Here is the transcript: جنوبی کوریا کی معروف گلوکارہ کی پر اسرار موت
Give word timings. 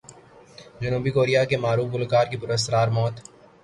جنوبی 0.81 1.11
کوریا 1.15 1.41
کی 1.49 1.55
معروف 1.65 1.87
گلوکارہ 1.93 2.29
کی 2.31 2.37
پر 2.41 2.49
اسرار 2.57 2.87
موت 2.95 3.15